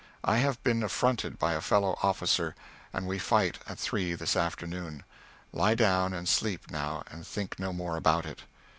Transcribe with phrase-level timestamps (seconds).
[0.23, 2.55] I have been affronted by a fellow officer,
[2.91, 5.03] and we fight at three this afternoon.
[5.53, 8.39] Lie down and sleep, now, and think no more about it."